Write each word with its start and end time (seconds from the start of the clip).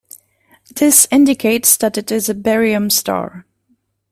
This 0.73 1.07
indicates 1.11 1.77
that 1.77 1.95
it 1.95 2.11
is 2.11 2.27
a 2.27 2.33
Barium 2.33 2.89
star. 2.89 3.45